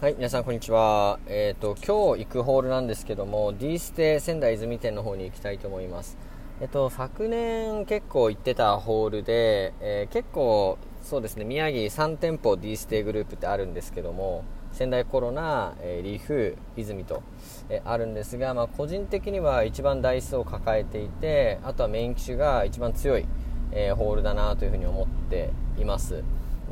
[0.00, 1.18] はい、皆さんこんにちは。
[1.26, 6.16] えっ、ー、と、今日行くホールなんですけども、D ステ仙台泉店の方に行きたいと思います。
[6.60, 17.24] えっ、ー、と、昨年結構行ってたホールで、えー、結構、そうですね、宮城3店舗 D ステグループってあるんですけども、仙台コロナ、えリフ、泉と、
[17.68, 23.26] えあるんですが、まあ、個人的には一番台数を抱えていて、あとはメイン機種が一番強い、
[23.72, 26.22] えホールだなというふうに思っています。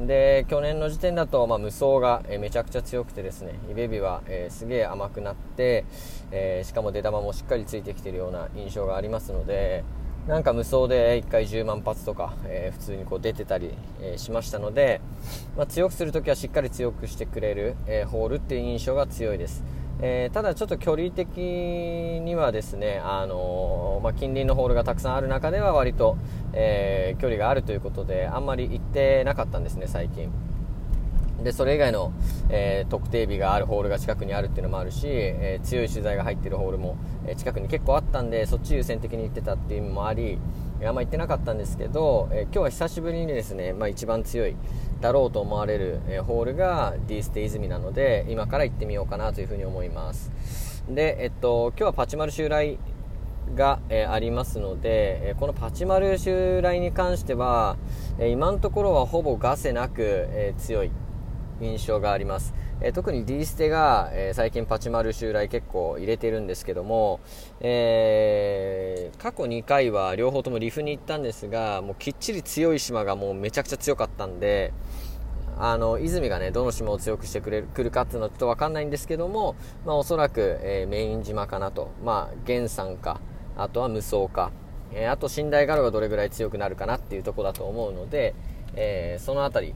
[0.04, 5.86] で去年の時点だと、まあ、無双が、えめちゃくちゃ強くてですねイベビは、えー、すげえ甘くなって、
[6.30, 9.85] えー、しかも出玉もしっかりついてきているような印象がありますので
[10.26, 13.71] なんか無双で1回10万発とか、えー、普通にこう出てたり、
[14.02, 15.00] えしましたので、
[15.57, 19.63] まあ、強くするときはしっかり強くしてくれる、えホールっていう印象が強いです。
[19.99, 26.18] えー、ただちょっと距離的にはですね、あのー、まあ、近隣のホールがたくさんある中では割と、
[26.56, 30.32] えー、距離があるということであんまり行ってなかったんですね最近。
[31.44, 32.12] でそれ以外の、
[32.48, 40.38] え特定日があるホールが近くにあるっていうのもあるし、え強い取材が入ってるホールも、え近くに結構あったんでそっち優先的に行ってたっていう意味もあり
[40.84, 44.56] あんま行ってなかったんですけど、え今日は久しぶりにですね、まあ、一番強い
[45.02, 50.32] だろうと思われる、えホールが D ステ泉なので今から行ってみようかなというふうに思います。
[50.88, 52.78] で、えっと、今日はパチマル襲来
[53.55, 57.77] が、えありますので、えこのパチマル襲来に関しては、
[58.19, 60.91] え今のところはほぼガセなく、え強い
[61.61, 67.20] 印象があります、え特に D ステが、え最近パチマル襲来結構入れてるんですけども、
[67.61, 74.75] えー、過去2回は両方ともリフに行ったんですがもうきっちり強い島がもうめちゃくちゃ強かったんで
[75.58, 83.20] あの泉がねどの島を強くしてくれるくるかっていうのはちょっと分かんないんですけども、まあ、おそらく、えー、メイン島かなと、まあ、源さんか。
[83.56, 84.50] あとは無双か、
[84.92, 88.34] えー、あと寝台ガロがどれぐらい強くなるかなっていうとこだと思うので、
[88.74, 89.74] えー、その辺り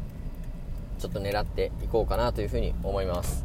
[0.99, 3.45] ちょっと狙っていこうかなというふうに思います。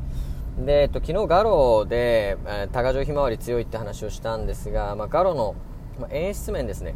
[0.58, 5.56] で、えっと、昨日ガロで、えー、多賀城ひまわり強いって話をしたんですが、まあ、ガロの、
[6.00, 6.96] まあ、演出面ですね。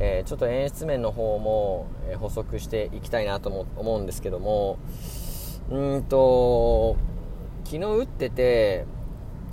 [0.00, 4.78] えー、ちょっと演出面の方も、え補足していきたいなと思うんですけども
[5.70, 6.96] うんと
[7.64, 8.86] 昨日打ってて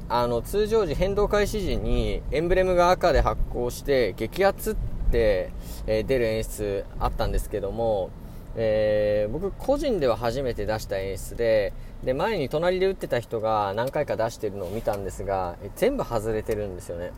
[0.08, 4.76] あの通常時変動開始時にエンブレムが赤で発光して激アツっ
[5.12, 5.52] て、
[5.88, 8.10] 出る演出あったんですけども、
[8.56, 11.74] えー、僕個人では初めて出した演出で
[12.04, 17.12] で前に隣で打ってた人が何回か出してるのを見たんですが、全部外れてるんですよね。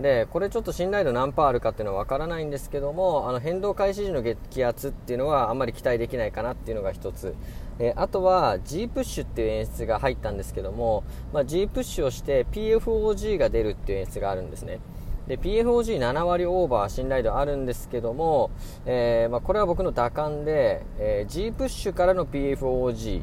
[0.00, 7.34] でこれちょっと信頼度何パーあるかっていうのは分からないんですけどもあの変動開始時の激圧っていうのはあんまり期待できないかなっていうのが1つ、
[7.78, 14.80] えあとは G プッシュっていう演出が入ったんですけども、まあ、G プッシュをして PFOG が出るっていう演出があるんですね。
[15.28, 18.50] で PFOG7 割オーバー信頼度あるんですけども、
[18.86, 23.22] えー、まあ、これは僕の打感で、えー、G プッシュからの PFOG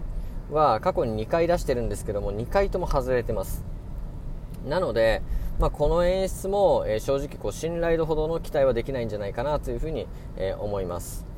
[0.51, 3.63] は過去に2回出してるんですけども2回とも外れてます。
[4.67, 5.21] なので、
[5.59, 11.29] まあ、この演出も、え、正直こう信頼度ほどの期待はできないんじゃないかなというふうに、え、思います。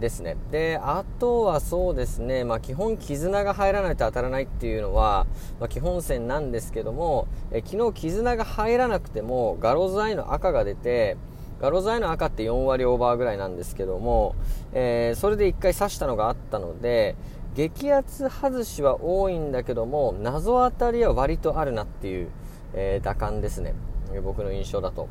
[0.00, 0.36] ですね。
[0.50, 5.26] であとはそうですね、まあ、基本絆が入らないと当たらないっていうのは、
[5.58, 11.16] まあ、基本線なんですけども、え、昨日絆が入らなくてもガロズアイの赤が出て
[11.60, 14.34] ガロズアイの赤って4割オーバーぐらいなんですけども、
[14.72, 17.16] えー、それで1回刺したのがあったので
[17.56, 22.28] 激圧外しは多いんだけども謎当たりは割とあるなっていう、
[22.74, 23.74] えー、打感ですね。
[24.22, 25.08] 僕の印象だと、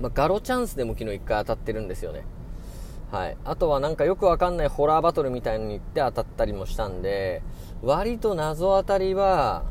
[0.00, 2.22] まあ、ガロチャンスでも昨日1回当たってるんですよね。
[3.10, 7.42] はい、あとはなんかよくわかんないホラーバトルみたいに行って当たったりもしたんで
[7.82, 9.64] 割と謎当たりは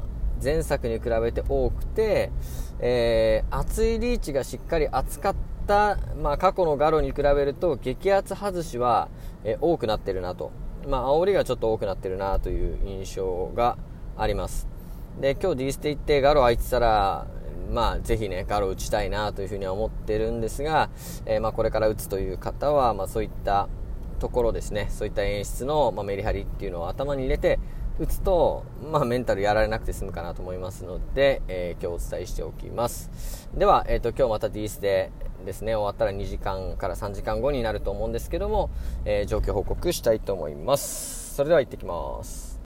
[0.44, 2.32] 前作に比べて多くて、
[2.80, 9.10] えー、熱いリーチがしっかり扱った、まあ、過去のガロに比べると激圧外しは、
[9.44, 10.52] えー、多くなってるなと。
[10.88, 13.78] まあ、煽りがちょっと多くなってるなという印象が
[14.18, 14.68] あります。
[15.20, 17.28] で、今日 D ステ行ってガロ空いてたら、
[17.72, 20.90] まあ、ぜひね、ガロ打ちたいなというふうには思ってるんですが、
[21.26, 23.70] えー、まあ、これから打つという方は、まあ、そういった
[24.20, 27.60] ところですね、そういった演出の、まあ、メリハリっていうのを頭に入れて、
[28.00, 33.50] 打つと、まあ、メンタルやられなくて済むかなと思いますので、えー、今日お伝えしておきます。
[33.54, 35.12] では、えっ、ー、と、今日また D ステ
[35.46, 38.70] ですね、終わったら2時間から3時間後になると思うんですけども、
[39.06, 41.36] えー、状況報告したいと思います。
[41.36, 42.51] それでは行ってきます。